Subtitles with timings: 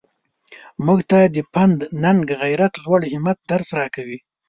[0.85, 4.17] موږ ته د پند ننګ غیرت لوړ همت درس راکوي.